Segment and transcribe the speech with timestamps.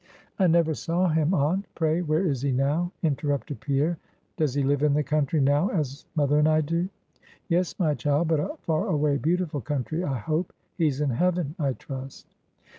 [0.39, 3.99] "I never saw him, aunt; pray, where is he now?" interrupted Pierre;
[4.35, 6.89] "does he live in the country, now, as mother and I do?"
[7.49, 11.73] "Yes, my child; but a far away, beautiful country, I hope; he's in heaven, I
[11.73, 12.33] trust."